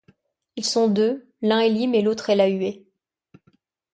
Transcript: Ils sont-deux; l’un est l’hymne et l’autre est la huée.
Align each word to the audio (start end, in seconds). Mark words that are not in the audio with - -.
Ils 0.55 0.65
sont-deux; 0.65 1.29
l’un 1.43 1.59
est 1.59 1.69
l’hymne 1.69 1.93
et 1.93 2.01
l’autre 2.01 2.31
est 2.31 2.35
la 2.35 2.47
huée. 2.47 2.87